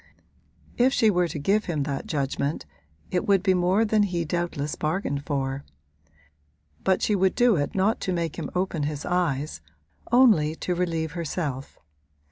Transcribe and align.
If 0.77 0.93
she 0.93 1.11
were 1.11 1.27
to 1.27 1.37
give 1.37 1.65
him 1.65 1.83
that 1.83 2.07
judgment 2.07 2.65
it 3.11 3.27
would 3.27 3.43
be 3.43 3.53
more 3.53 3.85
than 3.85 4.01
he 4.01 4.25
doubtless 4.25 4.73
bargained 4.73 5.23
for; 5.27 5.63
but 6.83 7.03
she 7.03 7.15
would 7.15 7.35
do 7.35 7.55
it 7.55 7.75
not 7.75 7.99
to 8.01 8.11
make 8.11 8.37
him 8.39 8.49
open 8.55 8.81
his 8.81 9.05
eyes 9.05 9.61
only 10.11 10.55
to 10.55 10.73
relieve 10.73 11.11
herself. 11.11 11.77